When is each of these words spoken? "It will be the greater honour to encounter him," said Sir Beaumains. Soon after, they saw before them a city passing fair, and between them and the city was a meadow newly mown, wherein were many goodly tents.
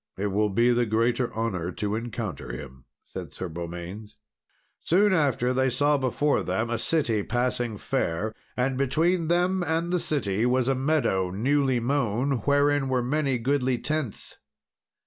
"It 0.17 0.31
will 0.31 0.49
be 0.49 0.71
the 0.71 0.87
greater 0.87 1.31
honour 1.31 1.71
to 1.73 1.93
encounter 1.95 2.51
him," 2.51 2.85
said 3.05 3.35
Sir 3.35 3.47
Beaumains. 3.49 4.15
Soon 4.79 5.13
after, 5.13 5.53
they 5.53 5.69
saw 5.69 5.99
before 5.99 6.41
them 6.41 6.71
a 6.71 6.79
city 6.79 7.21
passing 7.21 7.77
fair, 7.77 8.33
and 8.57 8.77
between 8.79 9.27
them 9.27 9.61
and 9.61 9.91
the 9.91 9.99
city 9.99 10.43
was 10.47 10.67
a 10.67 10.73
meadow 10.73 11.29
newly 11.29 11.79
mown, 11.79 12.37
wherein 12.45 12.89
were 12.89 13.03
many 13.03 13.37
goodly 13.37 13.77
tents. 13.77 14.39